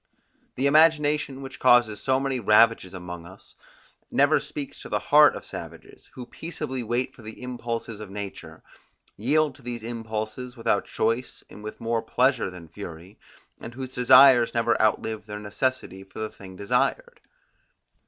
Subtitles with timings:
[0.55, 3.53] The imagination which causes so many ravages among us,
[4.09, 8.63] never speaks to the heart of savages, who peaceably wait for the impulses of nature,
[9.15, 13.19] yield to these impulses without choice and with more pleasure than fury;
[13.59, 17.19] and whose desires never outlive their necessity for the thing desired.